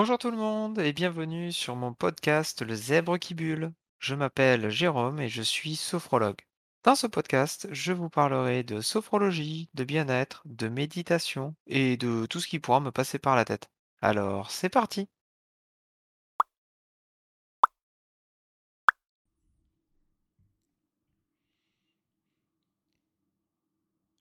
Bonjour 0.00 0.16
tout 0.16 0.30
le 0.30 0.36
monde 0.38 0.78
et 0.78 0.94
bienvenue 0.94 1.52
sur 1.52 1.76
mon 1.76 1.92
podcast 1.92 2.62
Le 2.62 2.74
Zèbre 2.74 3.18
qui 3.18 3.34
bulle. 3.34 3.74
Je 3.98 4.14
m'appelle 4.14 4.70
Jérôme 4.70 5.20
et 5.20 5.28
je 5.28 5.42
suis 5.42 5.76
sophrologue. 5.76 6.40
Dans 6.84 6.94
ce 6.94 7.06
podcast, 7.06 7.68
je 7.70 7.92
vous 7.92 8.08
parlerai 8.08 8.62
de 8.62 8.80
sophrologie, 8.80 9.68
de 9.74 9.84
bien-être, 9.84 10.40
de 10.46 10.68
méditation 10.68 11.54
et 11.66 11.98
de 11.98 12.24
tout 12.24 12.40
ce 12.40 12.48
qui 12.48 12.58
pourra 12.60 12.80
me 12.80 12.90
passer 12.90 13.18
par 13.18 13.36
la 13.36 13.44
tête. 13.44 13.68
Alors, 14.00 14.50
c'est 14.50 14.70
parti 14.70 15.06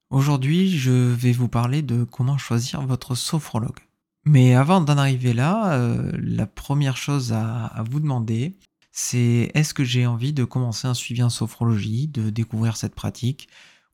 Aujourd'hui, 0.10 0.78
je 0.78 0.92
vais 0.92 1.32
vous 1.32 1.48
parler 1.48 1.82
de 1.82 2.04
comment 2.04 2.38
choisir 2.38 2.82
votre 2.86 3.16
sophrologue. 3.16 3.89
Mais 4.26 4.54
avant 4.54 4.82
d'en 4.82 4.98
arriver 4.98 5.34
là, 5.34 5.74
euh, 5.74 6.12
la 6.22 6.46
première 6.46 6.98
chose 6.98 7.34
à, 7.34 7.66
à 7.66 7.84
vous 7.84 8.00
demander, 8.00 8.58
c'est 8.92 9.52
est-ce 9.54 9.74
que 9.74 9.84
j'ai 9.84 10.06
envie 10.06 10.34
de 10.34 10.44
commencer 10.44 10.88
un 10.88 10.94
suivi 10.94 11.24
en 11.24 11.30
sophrologie, 11.30 12.08
de 12.08 12.30
découvrir 12.30 12.78
cette 12.78 12.96
pratique, 12.96 13.48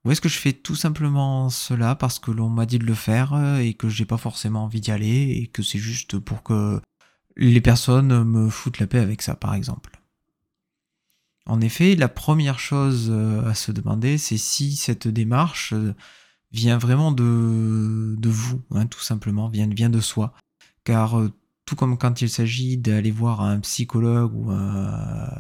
ou 0.05 0.11
est-ce 0.11 0.21
que 0.21 0.29
je 0.29 0.37
fais 0.37 0.53
tout 0.53 0.75
simplement 0.75 1.49
cela 1.49 1.95
parce 1.95 2.19
que 2.19 2.29
l'on 2.29 2.49
m'a 2.49 2.67
dit 2.67 2.77
de 2.77 2.85
le 2.85 2.93
faire 2.93 3.33
euh, 3.33 3.57
et 3.57 3.73
que 3.73 3.89
j'ai 3.89 4.05
pas 4.05 4.17
forcément 4.17 4.63
envie 4.65 4.79
d'y 4.79 4.91
aller 4.91 5.31
et 5.41 5.47
que 5.47 5.63
c'est 5.63 5.79
juste 5.79 6.19
pour 6.19 6.43
que 6.43 6.79
les 7.35 7.61
personnes 7.61 8.23
me 8.23 8.49
foutent 8.49 8.79
la 8.79 8.87
paix 8.87 8.99
avec 8.99 9.23
ça, 9.23 9.35
par 9.35 9.55
exemple? 9.55 9.99
En 11.47 11.59
effet, 11.59 11.95
la 11.95 12.07
première 12.07 12.59
chose 12.59 13.09
euh, 13.09 13.47
à 13.47 13.55
se 13.55 13.71
demander, 13.71 14.17
c'est 14.17 14.37
si 14.37 14.75
cette 14.75 15.07
démarche 15.07 15.73
vient 16.55 16.77
vraiment 16.77 17.11
de, 17.11 18.15
de 18.17 18.29
vous, 18.29 18.61
hein, 18.71 18.87
tout 18.87 19.01
simplement, 19.01 19.49
vient, 19.49 19.67
vient 19.67 19.89
de 19.89 19.99
soi. 19.99 20.33
Car 20.83 21.19
euh, 21.19 21.31
tout 21.65 21.75
comme 21.75 21.97
quand 21.97 22.21
il 22.21 22.29
s'agit 22.29 22.77
d'aller 22.77 23.11
voir 23.11 23.41
un 23.41 23.59
psychologue 23.59 24.33
ou, 24.35 24.51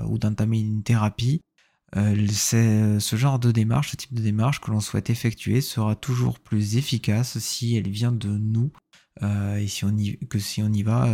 ou 0.09 0.17
d'entamer 0.17 0.59
une 0.59 0.81
thérapie, 0.81 1.41
c'est 2.31 2.99
ce 2.99 3.15
genre 3.15 3.37
de 3.37 3.51
démarche, 3.51 3.91
ce 3.91 3.95
type 3.95 4.13
de 4.13 4.23
démarche 4.23 4.59
que 4.59 4.71
l'on 4.71 4.79
souhaite 4.79 5.11
effectuer 5.11 5.61
sera 5.61 5.95
toujours 5.95 6.39
plus 6.39 6.77
efficace 6.77 7.37
si 7.37 7.75
elle 7.75 7.89
vient 7.89 8.11
de 8.11 8.27
nous 8.27 8.71
et 9.21 9.67
si 9.67 9.85
on 9.85 9.95
que 10.27 10.39
si 10.39 10.63
on 10.63 10.73
y 10.73 10.81
va 10.81 11.07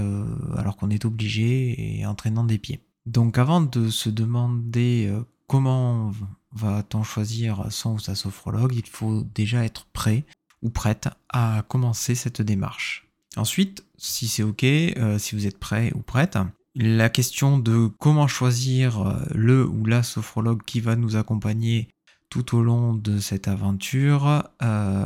alors 0.58 0.78
qu'on 0.78 0.90
est 0.90 1.04
obligé 1.04 2.00
et 2.00 2.06
entraînant 2.06 2.46
des 2.46 2.58
pieds. 2.58 2.80
Donc 3.06 3.38
avant 3.38 3.62
de 3.62 3.90
se 3.90 4.10
demander 4.10 5.08
euh, 5.10 5.24
comment 5.48 6.12
va-t-on 6.54 7.04
choisir 7.04 7.68
son 7.70 7.94
ou 7.94 8.00
sa 8.00 8.16
sophrologue, 8.16 8.76
il 8.76 8.88
faut 8.88 9.24
déjà 9.36 9.64
être 9.64 9.86
prêt 9.94 10.26
ou 10.62 10.70
prête 10.70 11.10
à 11.30 11.64
commencer 11.68 12.16
cette 12.16 12.42
démarche. 12.42 13.08
Ensuite, 13.38 13.86
si 13.98 14.28
c'est 14.28 14.44
OK, 14.44 14.64
euh, 14.64 15.18
si 15.18 15.36
vous 15.36 15.48
êtes 15.48 15.60
prêt 15.60 15.92
ou 15.96 16.02
prête, 16.02 16.38
la 16.76 17.10
question 17.10 17.58
de 17.58 17.88
comment 18.00 18.28
choisir 18.28 19.02
euh, 19.02 19.14
le 19.34 19.66
ou 19.66 19.86
la 19.86 20.04
sophrologue 20.04 20.64
qui 20.66 20.80
va 20.80 20.96
nous 20.96 21.16
accompagner 21.16 21.90
tout 22.30 22.56
au 22.56 22.64
long 22.64 22.94
de 22.94 23.20
cette 23.20 23.50
aventure 23.50 24.50
euh, 24.64 25.04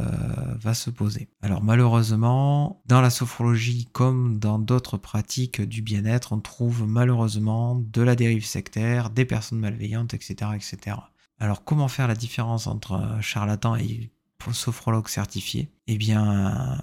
va 0.60 0.74
se 0.76 0.92
poser. 0.92 1.28
Alors 1.42 1.64
malheureusement, 1.64 2.84
dans 2.86 3.02
la 3.02 3.10
sophrologie 3.10 3.88
comme 3.92 4.38
dans 4.38 4.60
d'autres 4.60 4.98
pratiques 4.98 5.62
du 5.62 5.82
bien-être, 5.82 6.34
on 6.34 6.40
trouve 6.40 6.88
malheureusement 6.88 7.76
de 7.76 8.02
la 8.04 8.16
dérive 8.16 8.46
sectaire, 8.46 9.10
des 9.10 9.26
personnes 9.26 9.60
malveillantes, 9.60 10.14
etc. 10.14 10.52
etc. 10.56 10.98
Alors 11.40 11.64
comment 11.64 11.88
faire 11.88 12.08
la 12.08 12.16
différence 12.16 12.68
entre 12.68 13.18
charlatan 13.22 13.76
et 13.76 14.10
sophrologue 14.54 15.08
certifié? 15.08 15.70
Eh 15.88 15.98
bien, 15.98 16.78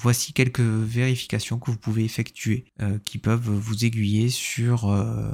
voici 0.00 0.32
quelques 0.32 0.60
vérifications 0.60 1.58
que 1.58 1.70
vous 1.70 1.76
pouvez 1.76 2.04
effectuer 2.04 2.66
euh, 2.80 2.98
qui 3.04 3.18
peuvent 3.18 3.48
vous 3.48 3.84
aiguiller 3.84 4.28
sur 4.28 4.90
euh, 4.90 5.30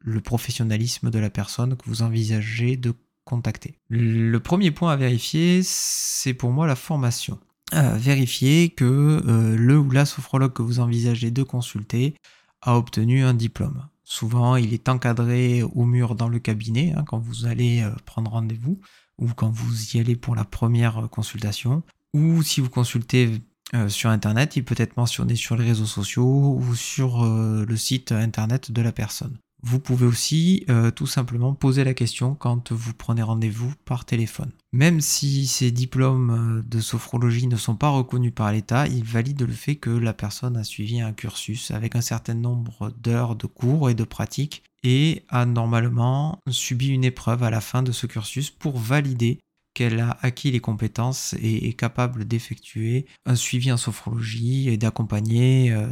le 0.00 0.20
professionnalisme 0.20 1.10
de 1.10 1.18
la 1.18 1.30
personne 1.30 1.76
que 1.76 1.84
vous 1.86 2.02
envisagez 2.02 2.76
de 2.76 2.94
contacter. 3.24 3.78
Le 3.88 4.38
premier 4.38 4.70
point 4.70 4.92
à 4.92 4.96
vérifier, 4.96 5.60
c'est 5.62 6.34
pour 6.34 6.50
moi 6.50 6.66
la 6.66 6.76
formation. 6.76 7.38
vérifier 7.72 8.70
que 8.70 8.84
euh, 8.84 9.56
le 9.56 9.78
ou 9.78 9.90
la 9.90 10.04
sophrologue 10.04 10.52
que 10.52 10.62
vous 10.62 10.80
envisagez 10.80 11.30
de 11.30 11.42
consulter 11.42 12.14
a 12.62 12.76
obtenu 12.76 13.22
un 13.22 13.34
diplôme. 13.34 13.86
Souvent, 14.12 14.56
il 14.56 14.74
est 14.74 14.88
encadré 14.88 15.62
au 15.62 15.84
mur 15.84 16.16
dans 16.16 16.28
le 16.28 16.40
cabinet 16.40 16.92
hein, 16.96 17.04
quand 17.06 17.20
vous 17.20 17.46
allez 17.46 17.82
euh, 17.82 17.90
prendre 18.06 18.32
rendez-vous 18.32 18.80
ou 19.18 19.28
quand 19.28 19.50
vous 19.50 19.94
y 19.94 20.00
allez 20.00 20.16
pour 20.16 20.34
la 20.34 20.42
première 20.42 21.08
consultation. 21.10 21.84
Ou 22.12 22.42
si 22.42 22.60
vous 22.60 22.70
consultez 22.70 23.40
euh, 23.72 23.88
sur 23.88 24.10
Internet, 24.10 24.56
il 24.56 24.64
peut 24.64 24.74
être 24.78 24.96
mentionné 24.96 25.36
sur 25.36 25.56
les 25.56 25.64
réseaux 25.64 25.86
sociaux 25.86 26.58
ou 26.58 26.74
sur 26.74 27.24
le 27.24 27.76
site 27.76 28.10
Internet 28.10 28.72
de 28.72 28.82
la 28.82 28.90
personne. 28.90 29.38
Vous 29.62 29.80
pouvez 29.80 30.06
aussi 30.06 30.64
euh, 30.68 30.90
tout 30.90 31.06
simplement 31.06 31.54
poser 31.54 31.84
la 31.84 31.94
question 31.94 32.34
quand 32.34 32.72
vous 32.72 32.94
prenez 32.94 33.22
rendez-vous 33.22 33.72
par 33.84 34.04
téléphone. 34.04 34.52
Même 34.72 35.00
si 35.00 35.46
ces 35.46 35.70
diplômes 35.70 36.30
euh, 36.30 36.62
de 36.62 36.80
sophrologie 36.80 37.46
ne 37.46 37.56
sont 37.56 37.76
pas 37.76 37.90
reconnus 37.90 38.32
par 38.34 38.52
l'État, 38.52 38.86
ils 38.86 39.04
valident 39.04 39.46
le 39.46 39.52
fait 39.52 39.76
que 39.76 39.90
la 39.90 40.14
personne 40.14 40.56
a 40.56 40.64
suivi 40.64 41.00
un 41.00 41.12
cursus 41.12 41.70
avec 41.70 41.96
un 41.96 42.00
certain 42.00 42.34
nombre 42.34 42.90
d'heures 42.98 43.36
de 43.36 43.46
cours 43.46 43.90
et 43.90 43.94
de 43.94 44.04
pratiques 44.04 44.62
et 44.82 45.24
a 45.28 45.44
normalement 45.44 46.38
subi 46.48 46.88
une 46.88 47.04
épreuve 47.04 47.42
à 47.42 47.50
la 47.50 47.60
fin 47.60 47.82
de 47.82 47.92
ce 47.92 48.06
cursus 48.06 48.50
pour 48.50 48.78
valider 48.78 49.40
qu'elle 49.74 50.00
a 50.00 50.18
acquis 50.22 50.50
les 50.50 50.60
compétences 50.60 51.34
et 51.40 51.68
est 51.68 51.74
capable 51.74 52.24
d'effectuer 52.24 53.06
un 53.24 53.36
suivi 53.36 53.70
en 53.70 53.76
sophrologie 53.76 54.68
et 54.68 54.76
d'accompagner 54.76 55.70
euh, 55.72 55.88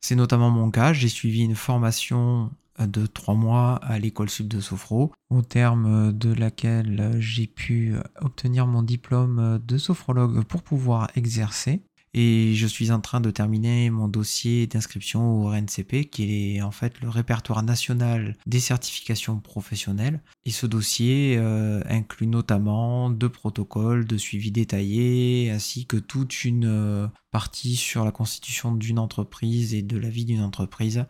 C'est 0.00 0.16
notamment 0.16 0.50
mon 0.50 0.70
cas, 0.70 0.92
j'ai 0.92 1.08
suivi 1.08 1.42
une 1.42 1.54
formation 1.54 2.50
de 2.78 3.06
trois 3.06 3.34
mois 3.34 3.76
à 3.76 3.98
l'école 3.98 4.28
sud 4.28 4.48
de 4.48 4.60
Sophro, 4.60 5.12
au 5.30 5.42
terme 5.42 6.12
de 6.12 6.32
laquelle 6.32 7.16
j'ai 7.18 7.46
pu 7.46 7.94
obtenir 8.20 8.66
mon 8.66 8.82
diplôme 8.82 9.60
de 9.66 9.78
sophrologue 9.78 10.44
pour 10.44 10.62
pouvoir 10.62 11.10
exercer. 11.16 11.82
Et 12.18 12.54
je 12.54 12.66
suis 12.66 12.92
en 12.92 13.00
train 13.02 13.20
de 13.20 13.30
terminer 13.30 13.90
mon 13.90 14.08
dossier 14.08 14.66
d'inscription 14.66 15.42
au 15.42 15.50
RNCP, 15.50 16.08
qui 16.10 16.56
est 16.56 16.62
en 16.62 16.70
fait 16.70 16.98
le 17.02 17.10
répertoire 17.10 17.62
national 17.62 18.38
des 18.46 18.58
certifications 18.58 19.38
professionnelles. 19.38 20.22
Et 20.46 20.50
ce 20.50 20.64
dossier 20.64 21.36
euh, 21.36 21.82
inclut 21.86 22.26
notamment 22.26 23.10
deux 23.10 23.28
protocoles 23.28 24.06
de 24.06 24.16
suivi 24.16 24.50
détaillé, 24.50 25.50
ainsi 25.50 25.84
que 25.84 25.98
toute 25.98 26.44
une 26.44 26.64
euh, 26.64 27.06
partie 27.32 27.76
sur 27.76 28.02
la 28.02 28.12
constitution 28.12 28.74
d'une 28.74 28.98
entreprise 28.98 29.74
et 29.74 29.82
de 29.82 29.98
la 29.98 30.08
vie 30.08 30.24
d'une 30.24 30.40
entreprise, 30.40 31.04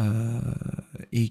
euh, 0.00 0.40
et 1.12 1.30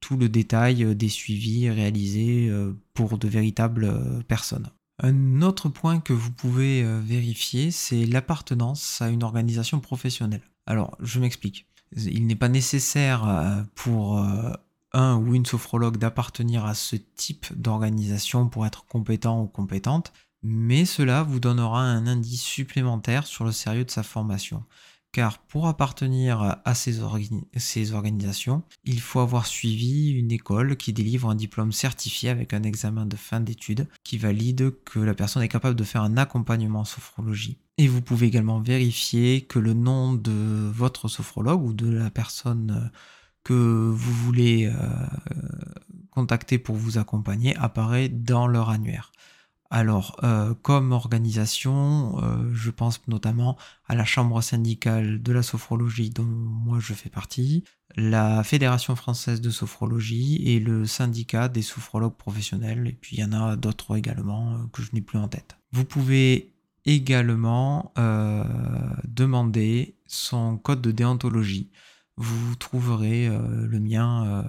tout 0.00 0.18
le 0.18 0.28
détail 0.28 0.94
des 0.94 1.08
suivis 1.08 1.70
réalisés 1.70 2.52
pour 2.92 3.16
de 3.16 3.28
véritables 3.28 4.22
personnes. 4.28 4.68
Un 5.04 5.42
autre 5.42 5.68
point 5.68 5.98
que 5.98 6.12
vous 6.12 6.30
pouvez 6.30 6.84
euh, 6.84 7.00
vérifier, 7.00 7.72
c'est 7.72 8.06
l'appartenance 8.06 9.02
à 9.02 9.08
une 9.08 9.24
organisation 9.24 9.80
professionnelle. 9.80 10.42
Alors, 10.64 10.96
je 11.00 11.18
m'explique. 11.18 11.66
Il 11.96 12.28
n'est 12.28 12.36
pas 12.36 12.48
nécessaire 12.48 13.28
euh, 13.28 13.62
pour 13.74 14.18
euh, 14.18 14.52
un 14.92 15.16
ou 15.16 15.34
une 15.34 15.44
sophrologue 15.44 15.96
d'appartenir 15.96 16.64
à 16.64 16.74
ce 16.74 16.94
type 16.94 17.46
d'organisation 17.60 18.48
pour 18.48 18.64
être 18.64 18.86
compétent 18.86 19.42
ou 19.42 19.48
compétente, 19.48 20.12
mais 20.44 20.84
cela 20.84 21.24
vous 21.24 21.40
donnera 21.40 21.82
un 21.82 22.06
indice 22.06 22.42
supplémentaire 22.42 23.26
sur 23.26 23.44
le 23.44 23.52
sérieux 23.52 23.84
de 23.84 23.90
sa 23.90 24.04
formation 24.04 24.64
car 25.12 25.38
pour 25.38 25.66
appartenir 25.66 26.56
à 26.64 26.74
ces, 26.74 27.00
organisations, 27.92 28.62
il 28.84 29.00
faut 29.00 29.20
avoir 29.20 29.46
suivi 29.46 30.10
une 30.10 30.32
école 30.32 30.76
qui 30.76 30.94
délivre 30.94 31.28
un 31.28 31.34
diplôme 31.34 31.70
certifié 31.70 32.30
avec 32.30 32.54
un 32.54 32.62
examen 32.62 33.04
de 33.04 33.16
fin 33.16 33.40
d'études 33.40 33.86
qui 34.04 34.16
valide 34.16 34.74
que 34.84 34.98
la 34.98 35.14
personne 35.14 35.42
est 35.42 35.48
capable 35.48 35.76
de 35.76 35.84
faire 35.84 36.02
un 36.02 36.16
accompagnement 36.16 36.80
en 36.80 36.84
sophrologie. 36.84 37.58
Et 37.76 37.88
vous 37.88 38.00
pouvez 38.00 38.26
également 38.26 38.60
vérifier 38.60 39.42
que 39.42 39.58
le 39.58 39.74
nom 39.74 40.14
de 40.14 40.70
votre 40.72 41.08
sophrologue 41.08 41.62
ou 41.62 41.72
de 41.74 41.90
la 41.90 42.10
personne 42.10 42.90
que 43.44 43.90
vous 43.90 44.12
voulez 44.12 44.66
euh, 44.66 44.72
contacter 46.10 46.58
pour 46.58 46.76
vous 46.76 46.96
accompagner 46.96 47.54
apparaît 47.56 48.08
dans 48.08 48.46
leur 48.46 48.70
annuaire. 48.70 49.12
Alors, 49.74 50.20
euh, 50.22 50.52
comme 50.60 50.92
organisation, 50.92 52.22
euh, 52.22 52.52
je 52.52 52.70
pense 52.70 53.00
notamment 53.08 53.56
à 53.86 53.94
la 53.94 54.04
Chambre 54.04 54.42
syndicale 54.42 55.22
de 55.22 55.32
la 55.32 55.42
sophrologie 55.42 56.10
dont 56.10 56.24
moi 56.24 56.78
je 56.78 56.92
fais 56.92 57.08
partie, 57.08 57.64
la 57.96 58.44
Fédération 58.44 58.94
française 58.96 59.40
de 59.40 59.48
sophrologie 59.48 60.42
et 60.44 60.60
le 60.60 60.84
syndicat 60.84 61.48
des 61.48 61.62
sophrologues 61.62 62.18
professionnels, 62.18 62.86
et 62.86 62.92
puis 62.92 63.16
il 63.16 63.20
y 63.20 63.24
en 63.24 63.32
a 63.32 63.56
d'autres 63.56 63.96
également 63.96 64.52
euh, 64.52 64.56
que 64.74 64.82
je 64.82 64.90
n'ai 64.92 65.00
plus 65.00 65.18
en 65.18 65.28
tête. 65.28 65.56
Vous 65.72 65.86
pouvez 65.86 66.52
également 66.84 67.94
demander 69.04 69.94
son 70.06 70.58
code 70.58 70.82
de 70.82 70.90
déontologie. 70.90 71.70
Vous 72.16 72.54
trouverez 72.56 73.28
le 73.28 73.80
mien 73.80 74.44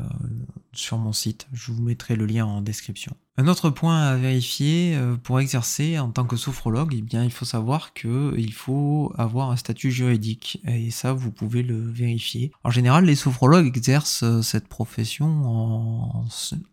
sur 0.74 0.98
mon 0.98 1.14
site, 1.14 1.48
je 1.54 1.72
vous 1.72 1.82
mettrai 1.82 2.16
le 2.16 2.26
lien 2.26 2.46
en 2.46 2.62
description. 2.62 3.16
Un 3.38 3.48
autre 3.48 3.72
point 3.72 4.00
à 4.00 4.16
vérifier 4.16 4.96
euh, 4.96 5.16
pour 5.16 5.40
exercer 5.40 5.98
en 5.98 6.12
tant 6.12 6.26
que 6.26 6.36
sophrologue, 6.36 6.94
eh 6.96 7.02
bien, 7.02 7.24
il 7.24 7.32
faut 7.32 7.46
savoir 7.46 7.94
qu'il 7.94 8.54
faut 8.54 9.12
avoir 9.18 9.50
un 9.50 9.56
statut 9.56 9.92
juridique 9.92 10.62
et 10.66 10.92
ça, 10.92 11.14
vous 11.14 11.32
pouvez 11.32 11.64
le 11.64 11.80
vérifier. 11.80 12.52
En 12.64 12.70
général, 12.70 13.06
les 13.06 13.16
sophrologues 13.16 13.66
exercent 13.66 14.24
euh, 14.24 14.42
cette 14.44 14.68
profession 14.68 16.26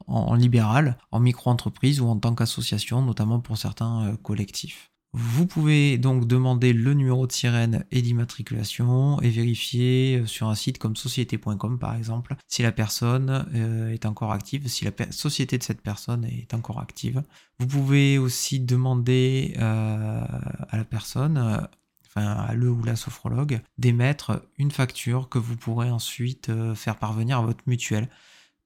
en, 0.07 0.35
libéral, 0.35 0.99
en 1.13 1.21
micro-entreprise 1.21 2.01
ou 2.01 2.09
en 2.09 2.17
tant 2.17 2.35
qu'association, 2.35 3.01
notamment 3.01 3.41
pour 3.41 3.57
certains 3.57 4.09
euh, 4.09 4.17
collectifs. 4.17 4.91
Vous 5.13 5.45
pouvez 5.45 5.99
donc 5.99 6.29
demander 6.29 6.73
le 6.73 6.95
numéro 6.95 7.27
de 7.27 7.33
sirène 7.33 7.85
et 7.91 8.01
d'immatriculation 8.01 9.21
et 9.21 9.31
vérifier 9.31 10.21
euh, 10.21 10.27
sur 10.27 10.49
un 10.49 10.55
site 10.55 10.79
comme 10.79 10.95
société.com 10.95 11.81
par 11.81 11.97
exemple 11.97 12.37
si 12.47 12.63
la 12.63 12.71
personne 12.71 13.45
euh, 13.55 13.91
est 13.93 14.07
encore 14.07 14.31
active, 14.31 14.69
si 14.69 14.85
la 14.85 14.93
société 15.11 15.59
de 15.59 15.65
cette 15.65 15.81
personne 15.81 16.25
est 16.25 16.55
encore 16.55 16.79
active. 16.79 17.25
Vous 17.59 17.67
pouvez 17.67 18.19
aussi 18.19 18.61
demander 18.61 19.55
euh, 19.59 20.23
à 20.69 20.77
la 20.77 20.85
personne, 20.85 21.67
enfin 22.07 22.27
à 22.27 22.55
le 22.55 22.71
ou 22.71 22.85
la 22.85 22.95
sophrologue, 22.95 23.61
d'émettre 23.79 24.47
une 24.59 24.71
facture 24.71 25.29
que 25.29 25.39
vous 25.39 25.57
pourrez 25.57 25.91
ensuite 25.91 26.53
faire 26.77 26.97
parvenir 26.97 27.39
à 27.39 27.43
votre 27.43 27.65
mutuelle 27.67 28.09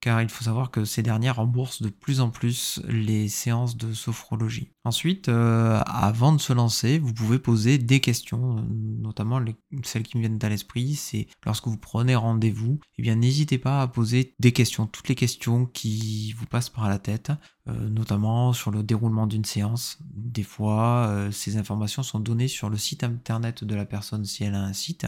car 0.05 0.21
il 0.21 0.29
faut 0.29 0.45
savoir 0.45 0.71
que 0.71 0.85
ces 0.85 1.03
dernières 1.03 1.37
remboursent 1.37 1.81
de 1.81 1.89
plus 1.89 2.21
en 2.21 2.29
plus 2.29 2.79
les 2.87 3.27
séances 3.31 3.79
de 3.79 3.95
sophrologie. 3.95 4.71
Ensuite, 4.85 5.31
euh, 5.31 5.81
avant 5.87 6.33
de 6.33 6.41
se 6.43 6.53
lancer, 6.53 6.99
vous 6.99 7.15
pouvez 7.15 7.39
poser 7.39 7.79
des 7.79 8.01
questions, 8.01 8.67
notamment 8.69 9.43
celles 9.83 10.03
qui 10.03 10.19
me 10.19 10.21
viennent 10.21 10.39
à 10.43 10.51
l'esprit, 10.51 10.95
c'est 10.95 11.27
lorsque 11.47 11.69
vous 11.69 11.79
prenez 11.79 12.15
rendez-vous, 12.17 12.81
eh 12.99 13.03
bien 13.03 13.15
n'hésitez 13.15 13.57
pas 13.57 13.81
à 13.81 13.89
poser 13.89 14.35
des 14.41 14.53
questions, 14.53 14.87
toutes 14.87 15.09
les 15.09 15.15
questions 15.15 15.65
qui 15.65 16.35
vous 16.37 16.45
passent 16.45 16.69
par 16.69 16.91
la 16.91 16.99
tête, 16.99 17.33
euh, 17.67 17.89
notamment 17.89 18.53
sur 18.53 18.71
le 18.71 18.83
déroulement 18.83 19.27
d'une 19.27 19.47
séance. 19.47 19.97
Des 20.03 20.43
fois, 20.43 21.07
euh, 21.09 21.31
ces 21.31 21.57
informations 21.57 22.03
sont 22.03 22.21
données 22.21 22.49
sur 22.49 22.69
le 22.69 22.77
site 22.77 23.05
internet 23.05 23.65
de 23.65 23.75
la 23.75 23.87
personne 23.87 24.27
si 24.27 24.45
elle 24.45 24.55
a 24.55 24.63
un 24.63 24.75
site. 24.75 25.07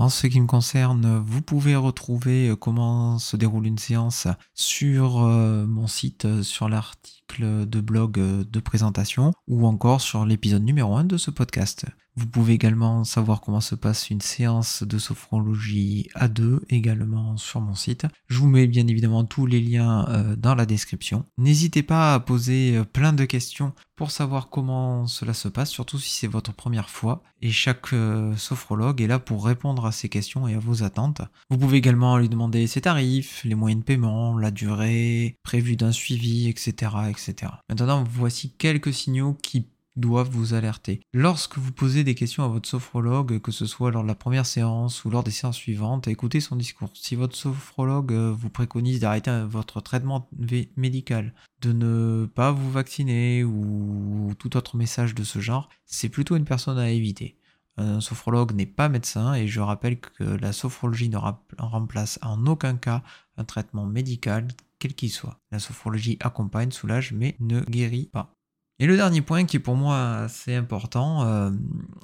En 0.00 0.08
ce 0.08 0.26
qui 0.26 0.40
me 0.40 0.46
concerne, 0.46 1.18
vous 1.18 1.42
pouvez 1.42 1.76
retrouver 1.76 2.48
euh, 2.48 2.56
comment 2.56 3.18
se 3.18 3.36
déroule 3.36 3.66
une 3.66 3.76
séance 3.76 4.28
sur 4.54 5.20
euh, 5.20 5.66
mon 5.66 5.88
site, 5.88 6.24
euh, 6.24 6.42
sur 6.42 6.70
l'article 6.70 7.68
de 7.68 7.80
blog 7.82 8.18
de 8.18 8.60
présentation 8.60 9.32
ou 9.46 9.66
encore 9.66 10.00
sur 10.00 10.24
l'épisode 10.24 10.64
numéro 10.64 10.96
1 10.96 11.04
de 11.04 11.18
ce 11.18 11.30
podcast. 11.30 11.84
Vous 12.20 12.26
pouvez 12.26 12.52
également 12.52 13.02
savoir 13.02 13.40
comment 13.40 13.62
se 13.62 13.74
passe 13.74 14.10
une 14.10 14.20
séance 14.20 14.82
de 14.82 14.98
sophrologie 14.98 16.10
à 16.14 16.28
deux 16.28 16.60
également 16.68 17.38
sur 17.38 17.62
mon 17.62 17.74
site. 17.74 18.06
Je 18.28 18.36
vous 18.36 18.46
mets 18.46 18.66
bien 18.66 18.86
évidemment 18.86 19.24
tous 19.24 19.46
les 19.46 19.58
liens 19.58 20.06
euh, 20.10 20.36
dans 20.36 20.54
la 20.54 20.66
description. 20.66 21.24
N'hésitez 21.38 21.82
pas 21.82 22.12
à 22.12 22.20
poser 22.20 22.76
euh, 22.76 22.84
plein 22.84 23.14
de 23.14 23.24
questions 23.24 23.72
pour 23.96 24.10
savoir 24.10 24.50
comment 24.50 25.06
cela 25.06 25.32
se 25.32 25.48
passe, 25.48 25.70
surtout 25.70 25.98
si 25.98 26.10
c'est 26.10 26.26
votre 26.26 26.52
première 26.52 26.90
fois. 26.90 27.22
Et 27.40 27.50
chaque 27.50 27.94
euh, 27.94 28.36
sophrologue 28.36 29.00
est 29.00 29.06
là 29.06 29.18
pour 29.18 29.46
répondre 29.46 29.86
à 29.86 29.92
ces 29.92 30.10
questions 30.10 30.46
et 30.46 30.54
à 30.54 30.58
vos 30.58 30.82
attentes. 30.82 31.22
Vous 31.48 31.56
pouvez 31.56 31.78
également 31.78 32.18
lui 32.18 32.28
demander 32.28 32.66
ses 32.66 32.82
tarifs, 32.82 33.42
les 33.44 33.54
moyens 33.54 33.80
de 33.80 33.86
paiement, 33.86 34.36
la 34.36 34.50
durée 34.50 35.38
prévue 35.42 35.76
d'un 35.76 35.92
suivi, 35.92 36.50
etc., 36.50 36.92
etc. 37.08 37.52
Maintenant, 37.70 38.04
voici 38.04 38.52
quelques 38.58 38.92
signaux 38.92 39.38
qui 39.42 39.68
doivent 39.96 40.30
vous 40.30 40.54
alerter. 40.54 41.00
Lorsque 41.12 41.58
vous 41.58 41.72
posez 41.72 42.04
des 42.04 42.14
questions 42.14 42.44
à 42.44 42.48
votre 42.48 42.68
sophrologue, 42.68 43.40
que 43.40 43.52
ce 43.52 43.66
soit 43.66 43.90
lors 43.90 44.02
de 44.02 44.08
la 44.08 44.14
première 44.14 44.46
séance 44.46 45.04
ou 45.04 45.10
lors 45.10 45.22
des 45.22 45.30
séances 45.30 45.56
suivantes, 45.56 46.08
écoutez 46.08 46.40
son 46.40 46.56
discours. 46.56 46.90
Si 46.94 47.14
votre 47.14 47.36
sophrologue 47.36 48.12
euh, 48.12 48.32
vous 48.32 48.50
préconise 48.50 49.00
d'arrêter 49.00 49.44
votre 49.48 49.80
traitement 49.80 50.28
médical, 50.76 51.34
de 51.60 51.72
ne 51.72 52.26
pas 52.26 52.52
vous 52.52 52.70
vacciner 52.70 53.44
ou 53.44 54.32
tout 54.38 54.56
autre 54.56 54.76
message 54.76 55.14
de 55.14 55.24
ce 55.24 55.40
genre, 55.40 55.68
c'est 55.84 56.08
plutôt 56.08 56.36
une 56.36 56.44
personne 56.44 56.78
à 56.78 56.90
éviter. 56.90 57.36
Un 57.76 58.00
sophrologue 58.00 58.52
n'est 58.52 58.66
pas 58.66 58.88
médecin 58.88 59.34
et 59.34 59.46
je 59.46 59.60
rappelle 59.60 60.00
que 60.00 60.24
la 60.24 60.52
sophrologie 60.52 61.08
ne 61.08 61.16
remplace 61.16 62.18
en 62.22 62.46
aucun 62.46 62.76
cas 62.76 63.02
un 63.36 63.44
traitement 63.44 63.86
médical, 63.86 64.48
quel 64.78 64.94
qu'il 64.94 65.10
soit. 65.10 65.40
La 65.50 65.58
sophrologie 65.58 66.18
accompagne, 66.20 66.72
soulage, 66.72 67.12
mais 67.12 67.36
ne 67.40 67.60
guérit 67.60 68.10
pas. 68.12 68.34
Et 68.80 68.86
le 68.86 68.96
dernier 68.96 69.20
point 69.20 69.44
qui 69.44 69.58
est 69.58 69.60
pour 69.60 69.76
moi 69.76 70.20
assez 70.20 70.54
important, 70.54 71.22
euh, 71.24 71.50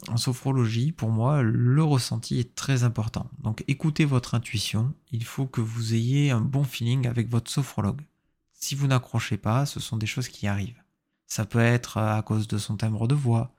en 0.09 0.19
sophrologie, 0.19 0.93
pour 0.93 1.09
moi, 1.09 1.41
le 1.43 1.83
ressenti 1.83 2.39
est 2.39 2.55
très 2.55 2.85
important. 2.85 3.31
Donc 3.43 3.65
écoutez 3.67 4.05
votre 4.05 4.35
intuition, 4.35 4.93
il 5.11 5.25
faut 5.25 5.47
que 5.47 5.63
vous 5.63 5.95
ayez 5.95 6.31
un 6.31 6.43
bon 6.43 6.65
feeling 6.65 7.07
avec 7.07 7.31
votre 7.31 7.51
sophrologue. 7.51 8.03
Si 8.53 8.75
vous 8.75 8.89
n'accrochez 8.89 9.39
pas, 9.39 9.65
ce 9.65 9.81
sont 9.81 9.97
des 9.97 10.05
choses 10.05 10.29
qui 10.29 10.47
arrivent. 10.47 10.83
Ça 11.27 11.47
peut 11.47 11.61
être 11.61 11.97
à 11.97 12.21
cause 12.21 12.47
de 12.47 12.59
son 12.59 12.77
timbre 12.77 13.09
de 13.09 13.15
voix, 13.15 13.55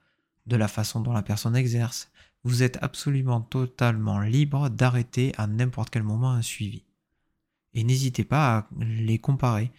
de 0.45 0.55
la 0.55 0.67
façon 0.67 0.99
dont 0.99 1.13
la 1.13 1.23
personne 1.23 1.55
exerce. 1.55 2.11
Vous 2.43 2.61
êtes 2.61 2.77
absolument 2.83 3.41
totalement 3.41 4.19
libre 4.19 4.69
d'arrêter 4.69 5.33
à 5.39 5.47
n'importe 5.47 5.89
quel 5.89 6.03
moment 6.03 6.33
un 6.33 6.43
suivi. 6.43 6.83
Et 7.73 7.83
n'hésitez 7.83 8.25
pas 8.25 8.57
à 8.57 8.67
les 8.79 9.17
comparer 9.17 9.71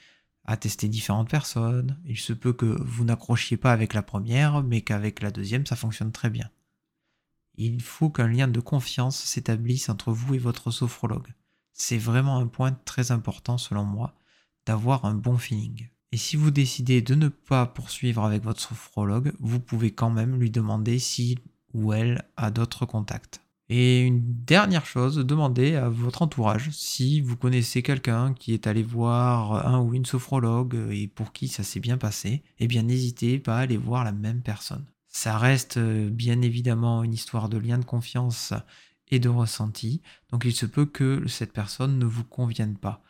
à 0.48 0.56
tester 0.56 0.88
différentes 0.88 1.28
personnes. 1.28 1.98
Il 2.06 2.16
se 2.16 2.32
peut 2.32 2.54
que 2.54 2.64
vous 2.82 3.04
n'accrochiez 3.04 3.58
pas 3.58 3.70
avec 3.70 3.92
la 3.92 4.02
première, 4.02 4.62
mais 4.62 4.80
qu'avec 4.80 5.20
la 5.20 5.30
deuxième, 5.30 5.66
ça 5.66 5.76
fonctionne 5.76 6.10
très 6.10 6.30
bien. 6.30 6.48
Il 7.56 7.82
faut 7.82 8.08
qu'un 8.08 8.28
lien 8.28 8.48
de 8.48 8.58
confiance 8.58 9.22
s'établisse 9.22 9.90
entre 9.90 10.10
vous 10.10 10.34
et 10.34 10.38
votre 10.38 10.70
sophrologue. 10.70 11.34
C'est 11.74 11.98
vraiment 11.98 12.38
un 12.38 12.46
point 12.46 12.72
très 12.72 13.12
important 13.12 13.58
selon 13.58 13.84
moi, 13.84 14.14
d'avoir 14.64 15.04
un 15.04 15.14
bon 15.14 15.36
feeling. 15.36 15.90
Et 16.12 16.16
si 16.16 16.36
vous 16.36 16.50
décidez 16.50 17.02
de 17.02 17.14
ne 17.14 17.28
pas 17.28 17.66
poursuivre 17.66 18.24
avec 18.24 18.42
votre 18.42 18.62
sophrologue, 18.62 19.34
vous 19.40 19.60
pouvez 19.60 19.90
quand 19.90 20.10
même 20.10 20.40
lui 20.40 20.50
demander 20.50 20.98
si 20.98 21.36
ou 21.74 21.92
elle 21.92 22.24
a 22.38 22.50
d'autres 22.50 22.86
contacts. 22.86 23.42
Et 23.70 24.00
une 24.00 24.22
dernière 24.44 24.86
chose, 24.86 25.18
demandez 25.18 25.74
à 25.74 25.90
votre 25.90 26.22
entourage 26.22 26.70
si 26.70 27.20
vous 27.20 27.36
connaissez 27.36 27.82
quelqu'un 27.82 28.32
qui 28.32 28.54
est 28.54 28.66
allé 28.66 28.82
voir 28.82 29.66
un 29.66 29.80
ou 29.80 29.92
une 29.92 30.06
sophrologue 30.06 30.88
et 30.90 31.06
pour 31.06 31.32
qui 31.32 31.48
ça 31.48 31.62
s'est 31.62 31.80
bien 31.80 31.98
passé, 31.98 32.42
eh 32.60 32.66
bien 32.66 32.82
n'hésitez 32.82 33.38
pas 33.38 33.58
à 33.58 33.60
aller 33.60 33.76
voir 33.76 34.04
la 34.04 34.12
même 34.12 34.40
personne. 34.40 34.86
Ça 35.08 35.36
reste 35.36 35.76
euh, 35.76 36.08
bien 36.08 36.40
évidemment 36.40 37.02
une 37.02 37.12
histoire 37.12 37.50
de 37.50 37.58
lien 37.58 37.76
de 37.76 37.84
confiance 37.84 38.54
et 39.10 39.18
de 39.18 39.28
ressenti, 39.28 40.00
donc 40.30 40.44
il 40.46 40.54
se 40.54 40.66
peut 40.66 40.86
que 40.86 41.26
cette 41.28 41.52
personne 41.52 41.98
ne 41.98 42.06
vous 42.06 42.24
convienne 42.24 42.76
pas. 42.76 43.02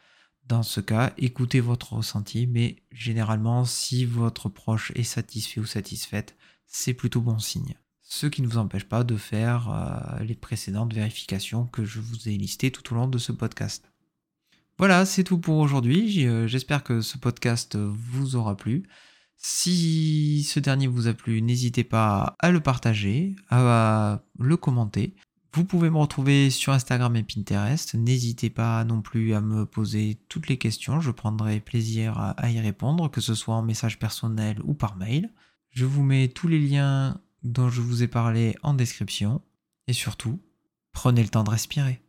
Dans 0.46 0.62
ce 0.62 0.80
cas, 0.80 1.12
écoutez 1.18 1.60
votre 1.60 1.92
ressenti, 1.92 2.46
mais 2.46 2.76
généralement, 2.90 3.64
si 3.64 4.04
votre 4.04 4.48
proche 4.48 4.92
est 4.94 5.02
satisfait 5.02 5.60
ou 5.60 5.66
satisfaite, 5.66 6.36
c'est 6.66 6.94
plutôt 6.94 7.20
bon 7.20 7.38
signe 7.38 7.76
ce 8.10 8.26
qui 8.26 8.40
ne 8.40 8.46
vous 8.46 8.56
empêche 8.56 8.86
pas 8.86 9.04
de 9.04 9.18
faire 9.18 9.68
euh, 9.68 10.24
les 10.24 10.34
précédentes 10.34 10.94
vérifications 10.94 11.66
que 11.66 11.84
je 11.84 12.00
vous 12.00 12.30
ai 12.30 12.38
listées 12.38 12.70
tout 12.70 12.92
au 12.92 12.96
long 12.96 13.06
de 13.06 13.18
ce 13.18 13.32
podcast. 13.32 13.84
Voilà, 14.78 15.04
c'est 15.04 15.24
tout 15.24 15.36
pour 15.36 15.58
aujourd'hui. 15.58 16.26
Euh, 16.26 16.46
j'espère 16.46 16.82
que 16.84 17.02
ce 17.02 17.18
podcast 17.18 17.76
vous 17.76 18.34
aura 18.34 18.56
plu. 18.56 18.84
Si 19.36 20.42
ce 20.44 20.58
dernier 20.58 20.86
vous 20.86 21.06
a 21.06 21.12
plu, 21.12 21.42
n'hésitez 21.42 21.84
pas 21.84 22.34
à 22.38 22.50
le 22.50 22.60
partager, 22.60 23.36
à 23.50 24.22
le 24.38 24.56
commenter. 24.56 25.14
Vous 25.52 25.64
pouvez 25.64 25.90
me 25.90 25.98
retrouver 25.98 26.48
sur 26.48 26.72
Instagram 26.72 27.14
et 27.14 27.22
Pinterest. 27.22 27.94
N'hésitez 27.94 28.48
pas 28.48 28.84
non 28.84 29.02
plus 29.02 29.34
à 29.34 29.42
me 29.42 29.66
poser 29.66 30.18
toutes 30.30 30.48
les 30.48 30.56
questions. 30.56 31.00
Je 31.00 31.10
prendrai 31.10 31.60
plaisir 31.60 32.34
à 32.38 32.50
y 32.50 32.58
répondre, 32.58 33.10
que 33.10 33.20
ce 33.20 33.34
soit 33.34 33.54
en 33.54 33.62
message 33.62 33.98
personnel 33.98 34.60
ou 34.64 34.72
par 34.72 34.96
mail. 34.96 35.30
Je 35.70 35.84
vous 35.84 36.02
mets 36.02 36.28
tous 36.28 36.48
les 36.48 36.58
liens 36.58 37.20
dont 37.42 37.68
je 37.70 37.80
vous 37.80 38.02
ai 38.02 38.08
parlé 38.08 38.56
en 38.62 38.74
description. 38.74 39.42
Et 39.86 39.92
surtout, 39.92 40.40
prenez 40.92 41.22
le 41.22 41.28
temps 41.28 41.44
de 41.44 41.50
respirer. 41.50 42.02